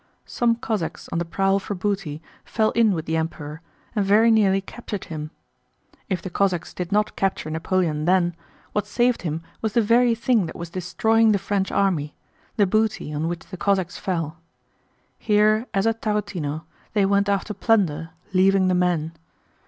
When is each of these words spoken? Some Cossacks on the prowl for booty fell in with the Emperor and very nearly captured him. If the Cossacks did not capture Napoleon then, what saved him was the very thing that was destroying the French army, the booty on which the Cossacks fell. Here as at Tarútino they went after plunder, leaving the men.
Some 0.25 0.55
Cossacks 0.55 1.07
on 1.09 1.19
the 1.19 1.25
prowl 1.25 1.59
for 1.59 1.75
booty 1.75 2.23
fell 2.43 2.71
in 2.71 2.93
with 2.93 3.05
the 3.05 3.15
Emperor 3.15 3.61
and 3.95 4.03
very 4.03 4.31
nearly 4.31 4.59
captured 4.59 5.03
him. 5.05 5.29
If 6.09 6.23
the 6.23 6.31
Cossacks 6.31 6.73
did 6.73 6.91
not 6.91 7.15
capture 7.15 7.51
Napoleon 7.51 8.05
then, 8.05 8.33
what 8.71 8.87
saved 8.87 9.21
him 9.21 9.43
was 9.61 9.73
the 9.73 9.81
very 9.83 10.15
thing 10.15 10.47
that 10.47 10.55
was 10.55 10.71
destroying 10.71 11.33
the 11.33 11.37
French 11.37 11.71
army, 11.71 12.15
the 12.55 12.65
booty 12.65 13.13
on 13.13 13.27
which 13.27 13.45
the 13.45 13.57
Cossacks 13.57 13.97
fell. 13.99 14.37
Here 15.19 15.67
as 15.71 15.85
at 15.85 16.01
Tarútino 16.01 16.63
they 16.93 17.05
went 17.05 17.29
after 17.29 17.53
plunder, 17.53 18.09
leaving 18.33 18.69
the 18.69 18.73
men. 18.73 19.11